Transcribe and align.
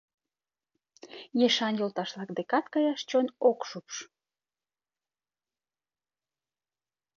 Ешан 1.47 1.73
йолташ-влак 1.79 2.29
декат 2.37 2.65
каяш 2.73 3.01
чон 3.09 3.25
ок 3.49 3.59
шупш. 3.69 3.95